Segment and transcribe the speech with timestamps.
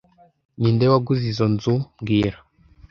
[0.59, 2.37] Ninde waguze izoi nzu mbwira